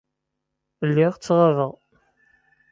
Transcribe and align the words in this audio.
Lliɣ 0.87 1.13
ttɣabeɣ. 1.15 1.73